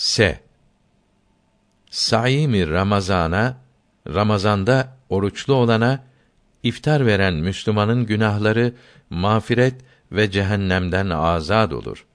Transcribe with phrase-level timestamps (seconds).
[0.00, 0.40] S.
[1.90, 3.56] Saimi Ramazana
[4.06, 6.04] Ramazanda oruçlu olana
[6.62, 8.74] iftar veren Müslümanın günahları
[9.10, 9.74] mağfiret
[10.12, 12.06] ve cehennemden azad olur.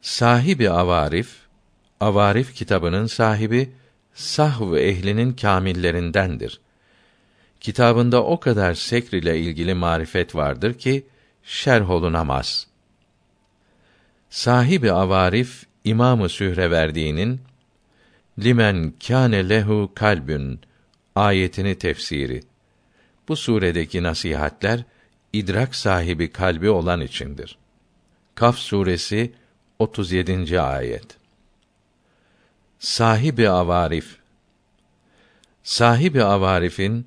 [0.00, 1.36] Sahibi Avarif
[2.00, 3.72] Avarif kitabının sahibi
[4.14, 6.60] sahv ehlinin kamillerindendir.
[7.60, 11.06] Kitabında o kadar sekr ile ilgili marifet vardır ki
[11.42, 12.66] şerh olunamaz.
[14.30, 17.40] Sahibi Avarif İmamı Sühreverdi'nin
[18.38, 20.60] limen kâne lehu kalbün
[21.14, 22.42] ayetini tefsiri.
[23.28, 24.84] Bu suredeki nasihatler
[25.32, 27.58] idrak sahibi kalbi olan içindir.
[28.34, 29.32] Kaf suresi
[29.78, 30.60] 37.
[30.60, 31.16] ayet.
[32.78, 34.16] Sahibi avarif
[35.62, 37.06] Sahibi avarifin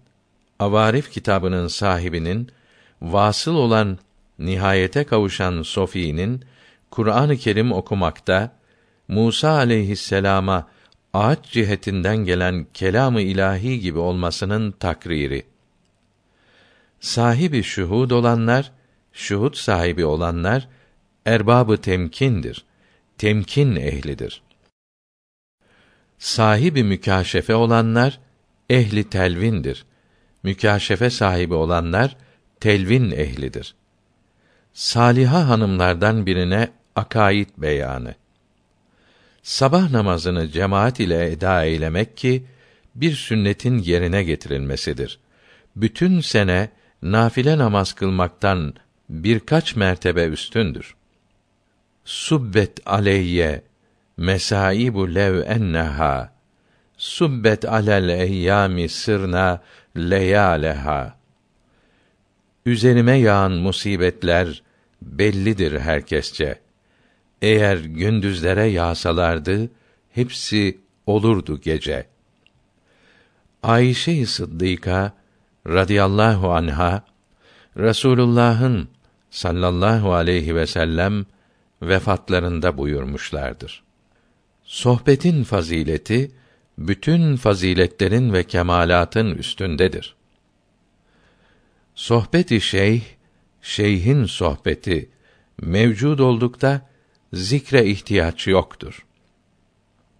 [0.59, 2.51] Avarif kitabının sahibinin
[3.01, 3.97] vasıl olan
[4.39, 6.45] nihayete kavuşan Sofi'nin
[6.91, 8.51] Kur'an-ı Kerim okumakta
[9.07, 10.67] Musa aleyhisselama
[11.13, 15.45] ağaç cihetinden gelen kelamı ilahi gibi olmasının takriri.
[16.99, 18.71] Sahibi şuhud olanlar,
[19.13, 20.67] şuhud sahibi olanlar
[21.25, 22.65] erbabı temkindir.
[23.17, 24.41] Temkin ehlidir.
[26.17, 28.19] Sahibi mükaşefe olanlar
[28.69, 29.85] ehli telvindir.
[30.43, 32.17] Mükaşefe sahibi olanlar
[32.59, 33.75] telvin ehlidir.
[34.73, 38.15] Saliha hanımlardan birine akaid beyanı
[39.43, 42.43] sabah namazını cemaat ile eda eylemek ki
[42.95, 45.19] bir sünnetin yerine getirilmesidir.
[45.75, 46.69] Bütün sene
[47.01, 48.73] nafile namaz kılmaktan
[49.09, 50.95] birkaç mertebe üstündür.
[52.05, 53.61] Subbet aleyye
[54.17, 56.33] mesaibu lev enneha
[56.97, 59.61] subbet alel eyyami sırna
[59.97, 61.17] leyaleha
[62.65, 64.63] Üzerime yağan musibetler
[65.01, 66.62] bellidir herkesçe.
[67.43, 69.69] Eğer gündüzlere yağsalardı,
[70.11, 72.07] hepsi olurdu gece.
[73.63, 75.13] Ayşe-i Sıddıka
[75.67, 77.03] radıyallahu anha
[77.77, 78.89] Resulullah'ın
[79.29, 81.25] sallallahu aleyhi ve sellem
[81.81, 83.83] vefatlarında buyurmuşlardır.
[84.63, 86.31] Sohbetin fazileti
[86.77, 90.15] bütün faziletlerin ve kemalatın üstündedir.
[91.95, 93.01] Sohbeti şeyh,
[93.61, 95.09] şeyhin sohbeti
[95.61, 96.92] mevcud oldukta
[97.33, 99.05] zikre ihtiyaç yoktur.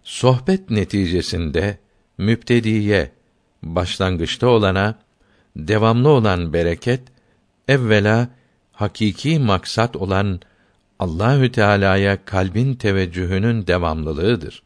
[0.02, 1.78] Sohbet neticesinde
[2.18, 3.12] müptediye
[3.62, 4.98] başlangıçta olana
[5.56, 7.02] devamlı olan bereket
[7.68, 8.28] evvela
[8.72, 10.40] hakiki maksat olan
[10.98, 14.62] Allahü Teala'ya kalbin teveccühünün devamlılığıdır.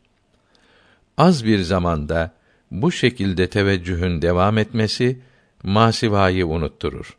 [1.18, 2.34] Az bir zamanda
[2.70, 5.20] bu şekilde teveccühün devam etmesi
[5.62, 7.16] masivayı unutturur.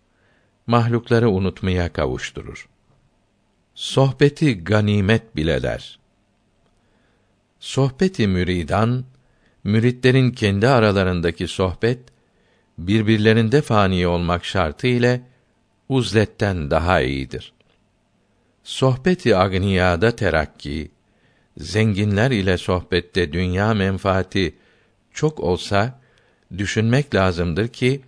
[0.68, 2.70] Mahlukları unutmaya kavuşturur.
[3.80, 6.00] Sohbeti ganimet bileler.
[7.60, 9.06] Sohbeti müridan,
[9.64, 12.00] müritlerin kendi aralarındaki sohbet,
[12.78, 15.22] birbirlerinde fani olmak şartı ile
[15.90, 17.54] uzletten daha iyidir.
[18.64, 20.92] Sohbeti agniyada terakki,
[21.58, 24.56] zenginler ile sohbette dünya menfaati
[25.14, 26.00] çok olsa,
[26.58, 28.02] düşünmek lazımdır ki,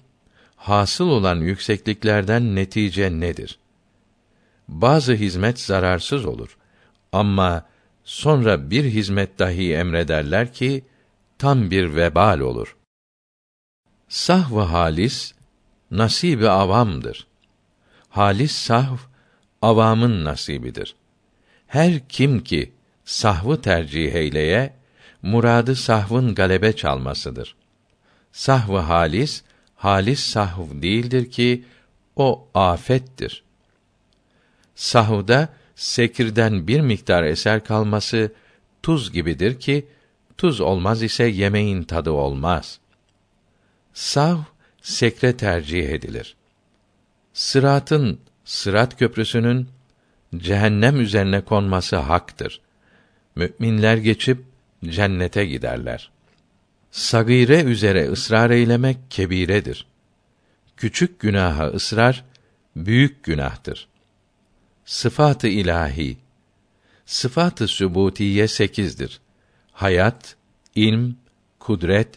[0.55, 3.60] hasıl olan yüksekliklerden netice nedir?
[4.71, 6.57] Bazı hizmet zararsız olur.
[7.11, 7.65] Ama
[8.03, 10.85] sonra bir hizmet dahi emrederler ki
[11.37, 12.77] tam bir vebal olur.
[14.09, 15.33] Sahv halis
[15.91, 17.27] nasibi avamdır.
[18.09, 18.97] Halis sahv
[19.61, 20.95] avamın nasibidir.
[21.67, 22.73] Her kim ki
[23.05, 24.73] sahvı tercih eyleye
[25.21, 27.55] muradı sahvın galebe çalmasıdır.
[28.31, 29.43] Sahvı halis
[29.75, 31.65] halis sahv değildir ki
[32.15, 33.43] o afettir.
[34.81, 38.31] Sahuda sekirden bir miktar eser kalması
[38.83, 39.87] tuz gibidir ki
[40.37, 42.79] tuz olmaz ise yemeğin tadı olmaz.
[43.93, 44.37] Sav
[44.81, 46.35] sekre tercih edilir.
[47.33, 49.67] Sıratın sırat köprüsünün
[50.37, 52.61] cehennem üzerine konması haktır.
[53.35, 54.43] Müminler geçip
[54.85, 56.11] cennete giderler.
[56.91, 59.85] Sagire üzere ısrar eylemek kebiredir.
[60.77, 62.23] Küçük günaha ısrar
[62.75, 63.91] büyük günahtır.
[64.91, 66.17] Sıfatı ilahi
[67.05, 69.22] Sıfatı sübutiye sekizdir.
[69.72, 70.35] Hayat,
[70.76, 71.16] ilm,
[71.59, 72.09] kudret,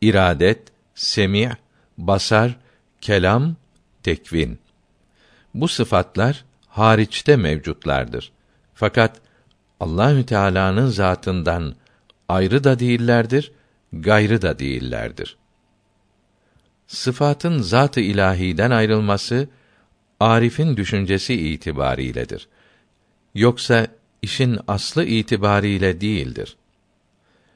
[0.00, 0.62] iradet,
[0.94, 1.56] semi'
[1.98, 2.56] basar,
[3.00, 3.56] kelam,
[4.02, 4.58] tekvin.
[5.54, 8.32] Bu sıfatlar hariçte mevcutlardır.
[8.74, 9.20] Fakat
[9.80, 11.74] Allahü Teala'nın zatından
[12.28, 13.52] ayrı da değillerdir,
[13.92, 15.36] gayrı da değillerdir.
[16.86, 19.48] Sıfatın zat-ı ilahiden ayrılması
[20.22, 22.48] Arif'in düşüncesi itibariyledir.
[23.34, 23.86] Yoksa
[24.22, 26.56] işin aslı itibariyle değildir.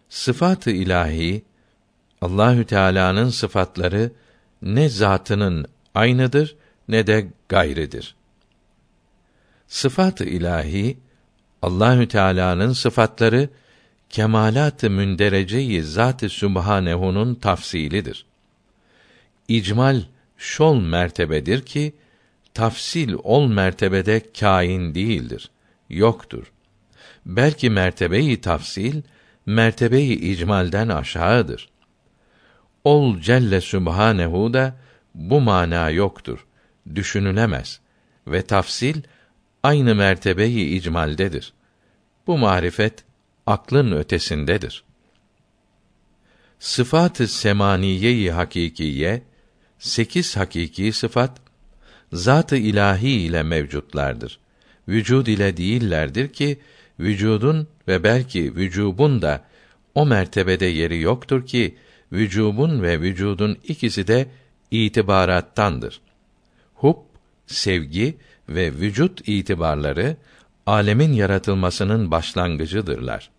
[0.08, 1.42] Sıfat-ı ilahi
[2.20, 4.12] Allahü Teala'nın sıfatları
[4.62, 6.56] ne zatının aynıdır
[6.88, 8.14] ne de gayridir.
[9.69, 10.98] Sıfat-ı ilahi
[11.62, 13.48] Allahü Teala'nın sıfatları
[14.10, 18.26] kemalat-ı mündereceyi zat-ı Sübhanehu'nun tafsilidir.
[19.48, 20.02] İcmal
[20.36, 21.92] şol mertebedir ki
[22.56, 25.50] tafsil ol mertebede kain değildir,
[25.91, 26.53] yoktur.
[27.26, 29.03] Belki mertebeyi tafsil
[29.47, 31.69] mertebeyi icmalden aşağıdır.
[32.85, 34.76] Ol Celle Sübhanehu da
[35.14, 36.47] bu mana yoktur,
[36.94, 37.81] düşünülemez
[38.26, 39.03] ve tafsil
[39.62, 41.53] aynı mertebeyi icmaldedir.
[42.26, 43.05] Bu marifet
[43.47, 44.85] aklın ötesindedir.
[46.58, 49.23] Sıfat-ı semaniye-i hakikiye
[49.79, 51.45] sekiz hakiki sıfat
[52.12, 54.38] zat-ı ilahi ile mevcutlardır.
[54.88, 56.58] Vücud ile değillerdir ki
[57.00, 59.44] vücudun ve belki vücubun da
[59.94, 61.75] o mertebede yeri yoktur ki
[62.12, 64.26] vücubun ve vücudun ikisi de
[64.70, 66.00] itibarattandır.
[66.75, 66.97] Hub,
[67.47, 68.17] sevgi
[68.49, 70.17] ve vücut itibarları
[70.67, 73.31] alemin yaratılmasının başlangıcıdırlar.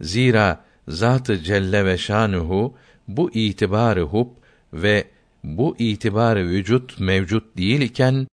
[0.00, 2.74] Zira Zat-ı Celle ve Şanuhu
[3.08, 4.28] bu itibarı hub
[4.72, 5.04] ve
[5.44, 8.26] bu itibarı vücut mevcut değil iken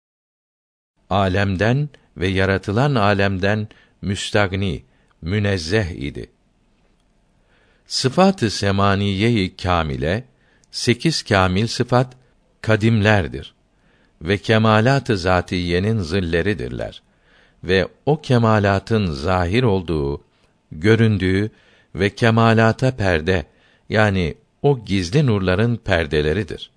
[1.10, 3.68] alemden ve yaratılan alemden
[4.02, 4.84] müstagni,
[5.22, 6.30] münezzeh idi.
[7.88, 10.24] Sıfat-ı semaniye-i kamile,
[10.72, 12.18] sekiz kamil sıfat
[12.62, 13.54] kadimlerdir
[14.22, 17.02] ve kemalat-ı zatiyenin zilleridirler
[17.64, 20.24] ve o kemalatın zahir olduğu,
[20.72, 21.52] göründüğü
[21.96, 23.46] ve kemalata perde
[23.90, 26.72] yani o gizli nurların perdeleridir.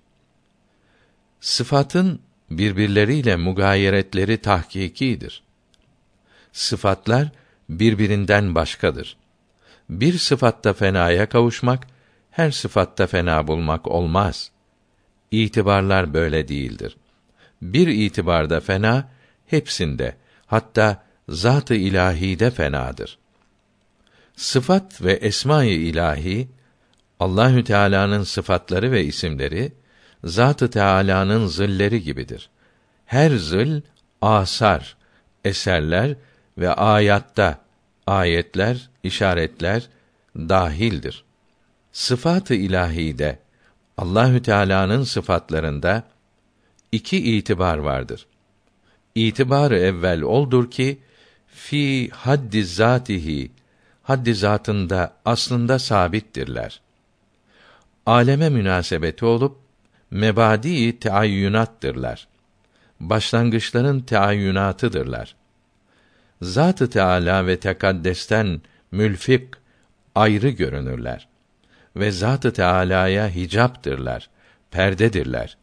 [1.43, 2.19] Sıfatın
[2.51, 5.43] birbirleriyle mugayeretleri tahkikidir.
[6.51, 7.31] Sıfatlar
[7.69, 9.17] birbirinden başkadır.
[9.89, 11.87] Bir sıfatta fenaya kavuşmak,
[12.31, 14.51] her sıfatta fena bulmak olmaz.
[15.31, 16.97] İtibarlar böyle değildir.
[17.61, 19.09] Bir itibarda fena,
[19.45, 23.17] hepsinde, hatta zat-ı ilahide fenadır.
[24.35, 26.47] Sıfat ve esma-i ilahi
[27.19, 29.82] Allahü Teala'nın sıfatları ve isimleri
[30.23, 32.49] Zat-ı Teala'nın zilleri gibidir.
[33.05, 33.81] Her zil
[34.21, 34.97] asar,
[35.45, 36.15] eserler
[36.57, 37.59] ve ayatta
[38.07, 39.89] ayetler, işaretler
[40.35, 41.23] dahildir.
[41.91, 43.39] Sıfat-ı ilahide
[43.97, 46.03] Allahü Teala'nın sıfatlarında
[46.91, 48.25] iki itibar vardır.
[49.15, 50.99] İtibarı evvel oldur ki
[51.47, 53.51] fi haddi zatihi
[54.03, 56.81] haddi zatında aslında sabittirler.
[58.05, 59.62] Aleme münasebeti olup
[60.13, 62.27] mebadi teayyünattırlar.
[62.99, 65.35] Başlangıçların teayyünatıdırlar.
[66.41, 68.61] Zat-ı Teala ve tekaddesten
[68.91, 69.43] mülfik
[70.15, 71.27] ayrı görünürler
[71.95, 74.29] ve Zat-ı Teala'ya hicaptırlar,
[74.71, 75.57] perdedirler.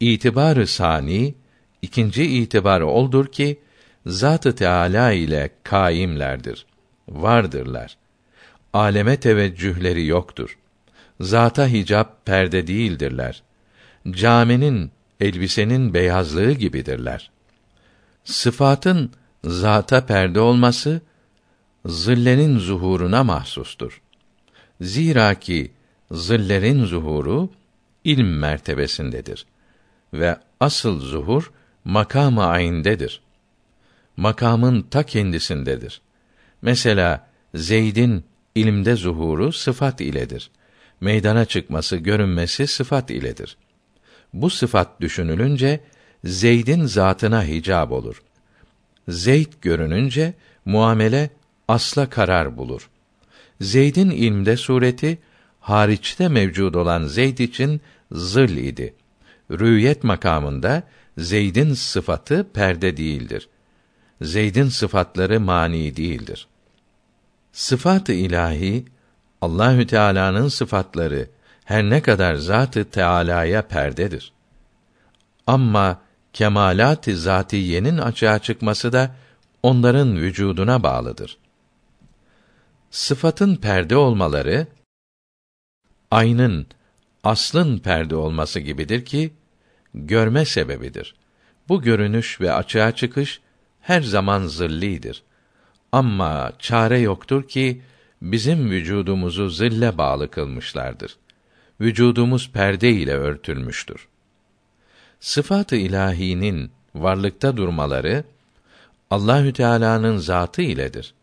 [0.00, 1.34] İtibarı sani
[1.82, 3.60] ikinci itibar oldur ki
[4.06, 6.66] Zat-ı Teala ile kaimlerdir,
[7.08, 7.96] vardırlar.
[8.72, 10.58] Aleme teveccühleri yoktur.
[11.20, 13.42] Zata hicap perde değildirler.
[14.10, 17.30] Caminin, elbisenin beyazlığı gibidirler.
[18.24, 19.10] Sıfatın
[19.44, 21.00] zata perde olması
[21.86, 24.02] zillerin zuhuruna mahsustur.
[24.80, 25.72] Zira ki
[26.10, 27.50] zillerin zuhuru
[28.04, 29.46] ilm mertebesindedir
[30.12, 31.52] ve asıl zuhur
[31.84, 33.20] makam-ı ayndedir.
[34.16, 36.00] Makamın ta kendisindedir.
[36.62, 40.50] Mesela Zeyd'in ilimde zuhuru sıfat iledir.
[41.00, 43.56] Meydana çıkması, görünmesi sıfat iledir.
[44.32, 45.80] Bu sıfat düşünülünce
[46.24, 48.22] Zeyd'in zatına hicab olur.
[49.08, 51.30] Zeyd görününce muamele
[51.68, 52.90] asla karar bulur.
[53.60, 55.18] Zeyd'in ilmde sureti
[55.60, 57.80] hariçte mevcud olan Zeyd için
[58.12, 58.94] zıl idi.
[59.50, 60.82] Rüyet makamında
[61.18, 63.48] Zeyd'in sıfatı perde değildir.
[64.20, 66.46] Zeyd'in sıfatları mani değildir.
[67.52, 68.84] Sıfat-ı ilahi
[69.40, 71.28] Allahü Teala'nın sıfatları
[71.66, 74.32] her ne kadar zatı Teala'ya perdedir.
[75.46, 76.00] Ama
[76.32, 79.16] kemalat-ı zatiyenin açığa çıkması da
[79.62, 81.38] onların vücuduna bağlıdır.
[82.90, 84.66] Sıfatın perde olmaları
[86.10, 86.66] aynın
[87.24, 89.32] aslın perde olması gibidir ki
[89.94, 91.14] görme sebebidir.
[91.68, 93.40] Bu görünüş ve açığa çıkış
[93.80, 95.22] her zaman zillidir.
[95.92, 97.82] Ama çare yoktur ki
[98.22, 101.16] bizim vücudumuzu zille bağlı kılmışlardır.
[101.80, 104.08] Vücudumuz perde ile örtülmüştür.
[105.20, 108.24] Sıfat-ı ilahinin varlıkta durmaları
[109.10, 111.14] Allahü Teala'nın zatı iledir.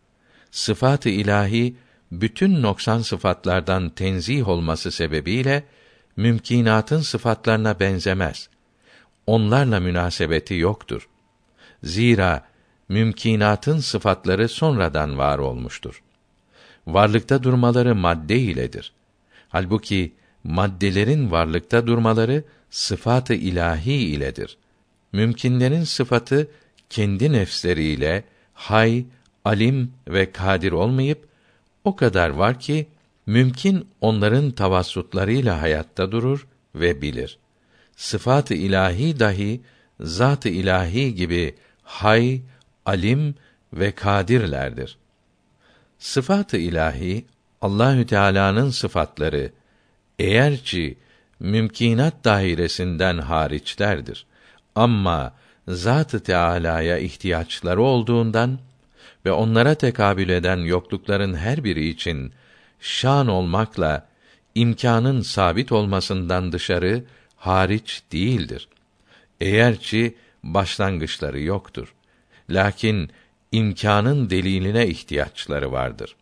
[0.50, 1.76] Sıfat-ı ilahi
[2.12, 5.64] bütün noksan sıfatlardan tenzih olması sebebiyle
[6.16, 8.48] mümkinatın sıfatlarına benzemez.
[9.26, 11.08] Onlarla münasebeti yoktur.
[11.82, 12.44] Zira
[12.88, 16.02] mümkinatın sıfatları sonradan var olmuştur.
[16.86, 18.92] Varlıkta durmaları madde iledir.
[19.48, 20.12] Halbuki
[20.44, 24.58] maddelerin varlıkta durmaları sıfatı ilahi iledir.
[25.12, 26.48] Mümkinlerin sıfatı
[26.90, 29.04] kendi nefsleriyle hay,
[29.44, 31.28] alim ve kadir olmayıp
[31.84, 32.86] o kadar var ki
[33.26, 37.38] mümkün onların tavassutlarıyla hayatta durur ve bilir.
[37.96, 39.60] Sıfat-ı ilahi dahi
[40.00, 42.42] zat-ı ilahi gibi hay,
[42.86, 43.34] alim
[43.72, 44.98] ve kadirlerdir.
[45.98, 47.26] Sıfat-ı ilahi
[47.60, 49.52] Allahü Teala'nın sıfatları
[50.18, 50.98] eğer ki
[51.40, 54.26] mümkinat dairesinden hariçlerdir.
[54.74, 55.34] Ama
[55.68, 58.58] Zat-ı Teala'ya ihtiyaçları olduğundan
[59.26, 62.32] ve onlara tekabül eden yoklukların her biri için
[62.80, 64.08] şan olmakla
[64.54, 67.04] imkanın sabit olmasından dışarı
[67.36, 68.68] hariç değildir.
[69.40, 71.94] Eğer ki başlangıçları yoktur.
[72.50, 73.10] Lakin
[73.52, 76.16] imkanın deliline ihtiyaçları vardır.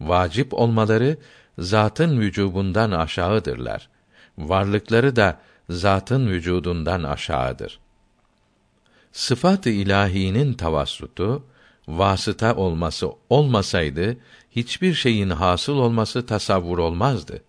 [0.00, 1.18] Vacip olmaları
[1.58, 3.88] zatın vücubundan aşağıdırlar.
[4.38, 7.78] Varlıkları da zatın vücudundan aşağıdır.
[9.12, 11.44] Sıfat-ı ilahinin tavassutu
[11.88, 14.16] vasıta olması olmasaydı
[14.50, 17.42] hiçbir şeyin hasıl olması tasavvur olmazdı.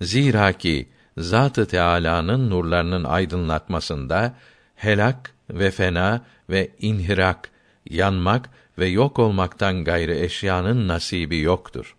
[0.00, 4.34] Zira ki Zat-ı Teâlâ'nın nurlarının aydınlatmasında
[4.74, 6.20] helak ve fena
[6.50, 7.50] ve inhirak,
[7.90, 11.96] yanmak ve yok olmaktan gayrı eşyanın nasibi yoktur.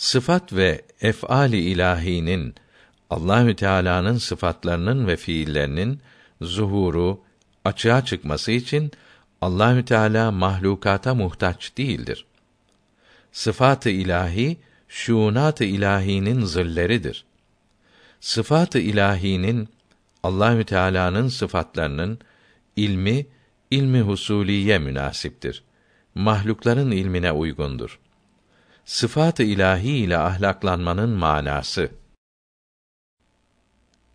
[0.00, 2.54] Sıfat ve ef'ali ilahinin
[3.10, 6.00] Allahü Teala'nın sıfatlarının ve fiillerinin
[6.40, 7.20] zuhuru,
[7.64, 8.92] açığa çıkması için
[9.40, 12.24] Allahü Teala mahlukata muhtaç değildir.
[13.32, 14.56] Sıfat-ı ilahi
[14.88, 17.24] şuunat-ı ilahinin zilleridir.
[18.20, 19.68] Sıfat-ı ilahinin
[20.22, 22.18] Allahü Teala'nın sıfatlarının
[22.76, 23.26] ilmi
[23.70, 25.64] ilmi husuliye münasiptir.
[26.14, 27.98] Mahlukların ilmine uygundur.
[28.84, 31.90] Sıfat-ı ilahi ile ahlaklanmanın manası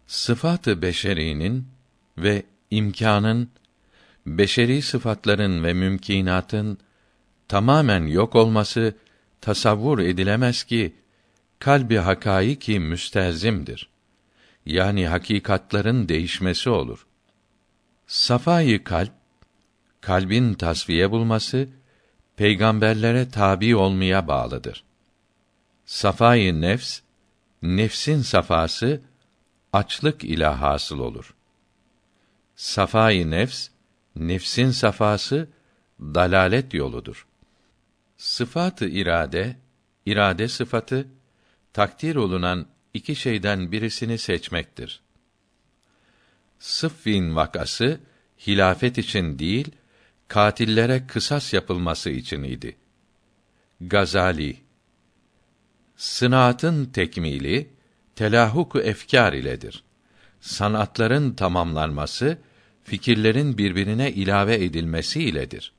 [0.07, 1.67] Sıfat-ı beşerinin
[2.17, 3.49] ve imkanın
[4.25, 6.77] beşeri sıfatların ve mümkinatın
[7.47, 8.95] tamamen yok olması
[9.41, 10.95] tasavvur edilemez ki
[11.59, 13.89] kalbi hakaiki müstezimdir.
[14.65, 17.07] Yani hakikatların değişmesi olur.
[18.07, 19.11] Safayı kalp
[20.01, 21.69] kalbin tasfiye bulması
[22.37, 24.83] peygamberlere tabi olmaya bağlıdır.
[25.85, 26.99] Safayı nefs
[27.61, 29.01] nefsin safası
[29.73, 31.35] açlık ile hasıl olur.
[32.55, 33.67] Safayı nefs
[34.15, 35.47] nefsin safası
[35.99, 37.27] dalalet yoludur.
[38.17, 39.57] Sıfatı irade,
[40.05, 41.07] irade sıfatı
[41.73, 45.01] takdir olunan iki şeyden birisini seçmektir.
[46.59, 47.99] Sıffin vakası
[48.47, 49.71] hilafet için değil,
[50.27, 52.75] katillere kısas yapılması için idi.
[53.81, 54.65] Gazali
[55.97, 57.69] Sınaatın tekmili
[58.15, 59.83] telahuk efkar iledir.
[60.41, 62.37] Sanatların tamamlanması
[62.83, 65.73] fikirlerin birbirine ilave edilmesi iledir.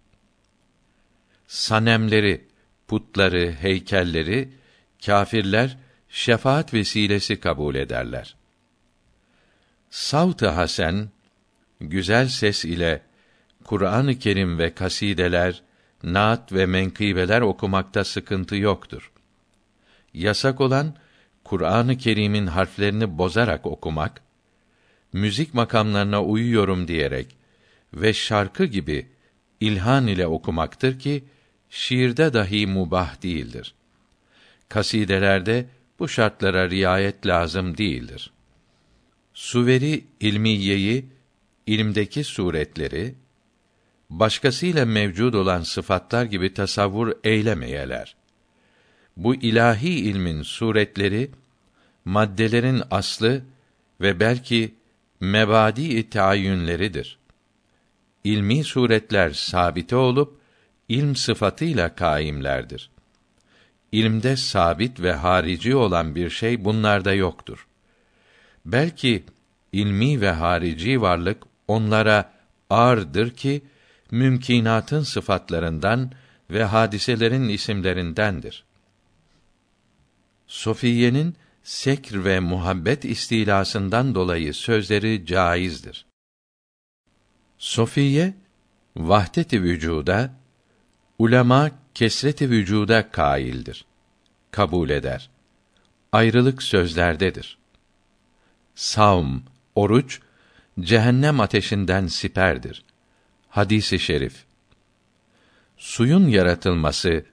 [1.47, 2.45] Sanemleri,
[2.89, 4.49] putları, heykelleri
[5.07, 8.37] kâfirler şefaat vesilesi kabul ederler.
[9.91, 11.09] Savt-ı hasen
[11.81, 13.03] güzel ses ile
[13.67, 15.63] Kur'an-ı Kerim ve kasideler,
[16.03, 19.13] naat ve menkıbeler okumakta sıkıntı yoktur.
[20.15, 20.95] Yasak olan
[21.45, 24.23] Kur'an-ı Kerim'in harflerini bozarak okumak
[25.13, 27.37] müzik makamlarına uyuyorum diyerek
[27.95, 29.07] ve şarkı gibi
[29.61, 31.25] ilhan ile okumaktır ki
[31.71, 33.75] şiirde dahi mubah değildir.
[34.69, 35.67] Kasidelerde
[35.99, 38.31] bu şartlara riayet lazım değildir.
[39.35, 41.07] Suveri ilmiyeyi
[41.67, 43.15] ilimdeki suretleri
[44.11, 48.17] başkasıyla mevcud olan sıfatlar gibi tasavvur eylemeyeler.
[49.17, 51.31] Bu ilahi ilmin suretleri
[52.05, 53.43] maddelerin aslı
[54.01, 54.75] ve belki
[55.21, 57.19] mebadi tayyünleridir.
[58.25, 60.41] İlmi suretler sabite olup
[60.89, 62.91] ilm sıfatıyla kaimlerdir.
[63.93, 67.67] İlimde sabit ve harici olan bir şey bunlarda yoktur.
[68.65, 69.25] Belki
[69.73, 72.33] ilmi ve harici varlık onlara
[72.71, 73.63] ağırdır ki
[74.11, 76.13] mümkinatın sıfatlarından
[76.51, 78.65] ve hadiselerin isimlerindendir.
[80.47, 86.07] Sofiye'nin sekr ve muhabbet istilasından dolayı sözleri caizdir.
[87.59, 88.35] Sofiye
[88.97, 90.31] Vahdet-i vücuda
[91.19, 93.85] ulema kesreti vücuda kaildir.
[94.51, 95.31] Kabul eder.
[96.13, 97.59] Ayrılık sözlerdedir.
[98.75, 99.39] Savm,
[99.75, 100.21] oruç
[100.81, 102.85] cehennem ateşinden siperdir.
[103.57, 104.45] Hadisi şerif.
[105.77, 107.25] Suyun yaratılması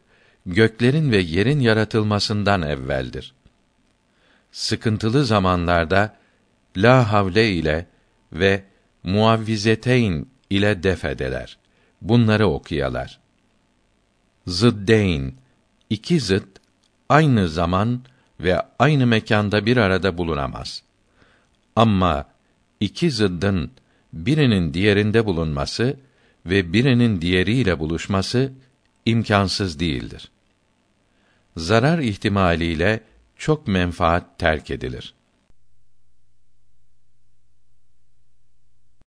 [0.45, 3.33] göklerin ve yerin yaratılmasından evveldir.
[4.51, 6.15] Sıkıntılı zamanlarda
[6.77, 7.87] la havle ile
[8.33, 8.63] ve
[9.03, 11.57] muavvizeteyn ile def edeler.
[12.01, 13.19] Bunları okuyalar.
[14.47, 15.33] Zıddeyn
[15.89, 16.47] iki zıt
[17.09, 18.01] aynı zaman
[18.39, 20.83] ve aynı mekanda bir arada bulunamaz.
[21.75, 22.25] Ama
[22.79, 23.71] iki zıddın
[24.13, 25.97] birinin diğerinde bulunması
[26.45, 28.53] ve birinin diğeriyle buluşması
[29.05, 30.31] imkansız değildir.
[31.57, 33.03] Zarar ihtimaliyle
[33.37, 35.13] çok menfaat terk edilir.